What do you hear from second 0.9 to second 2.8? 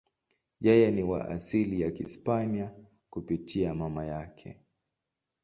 ni wa asili ya Kihispania